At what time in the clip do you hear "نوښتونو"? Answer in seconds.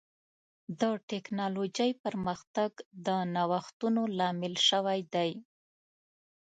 3.35-4.01